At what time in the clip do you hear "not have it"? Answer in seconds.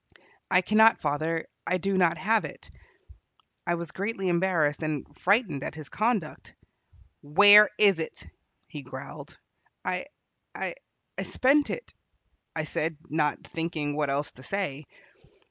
1.95-2.71